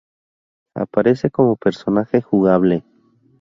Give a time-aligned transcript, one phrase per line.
[0.73, 2.83] Aparece Como personaje jugable.